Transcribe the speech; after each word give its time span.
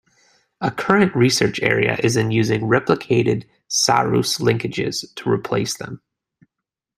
A 0.61 0.71
current 0.71 1.15
research 1.15 1.59
area 1.61 1.95
is 2.01 2.17
in 2.17 2.31
using 2.31 2.61
replicated 2.61 3.47
Sarrus 3.69 4.39
linkages 4.39 5.05
to 5.17 5.29
replace 5.29 5.77
them. 5.77 6.01